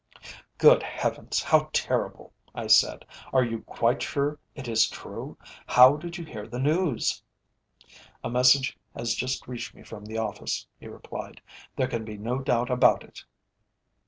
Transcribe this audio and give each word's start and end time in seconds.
"Good 0.57 0.81
Heavens! 0.81 1.43
how 1.43 1.69
terrible!" 1.71 2.33
I 2.55 2.65
said. 2.65 3.05
"Are 3.31 3.43
you 3.43 3.61
quite 3.61 4.01
sure 4.01 4.39
it 4.55 4.67
is 4.67 4.89
true? 4.89 5.37
How 5.67 5.95
did 5.95 6.17
you 6.17 6.25
hear 6.25 6.47
the 6.47 6.57
news?" 6.57 7.21
"A 8.23 8.29
message 8.31 8.79
has 8.95 9.13
just 9.13 9.47
reached 9.47 9.75
me 9.75 9.83
from 9.83 10.03
the 10.05 10.17
Office," 10.17 10.65
he 10.79 10.87
replied. 10.87 11.39
"There 11.75 11.87
can 11.87 12.03
be 12.03 12.17
no 12.17 12.39
doubt 12.39 12.71
about 12.71 13.03
it!" 13.03 13.23